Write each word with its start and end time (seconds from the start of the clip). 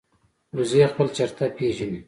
وزې 0.57 0.83
خپل 0.91 1.07
چرته 1.17 1.45
پېژني 1.57 1.99